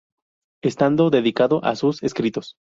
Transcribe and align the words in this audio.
Estando 0.63 1.11
dedicado 1.11 1.63
a 1.63 1.75
sus 1.75 2.01
escritos. 2.01 2.55